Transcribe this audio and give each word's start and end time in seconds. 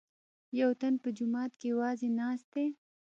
یوتن 0.59 0.93
په 1.03 1.09
جومات 1.17 1.51
کې 1.59 1.65
یوازې 1.73 2.07
ناست 2.19 2.47
دی. 2.55 2.67